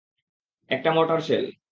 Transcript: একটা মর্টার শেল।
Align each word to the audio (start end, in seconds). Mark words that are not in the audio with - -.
একটা 0.69 0.89
মর্টার 0.91 1.19
শেল। 1.21 1.45